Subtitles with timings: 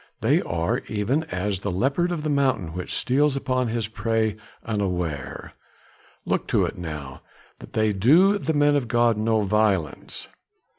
[0.21, 4.35] They are even as the leopard of the mountain which steals upon his prey
[4.65, 5.53] unaware.
[6.25, 7.21] Look to it now
[7.59, 10.27] that they do the men of God no violence!"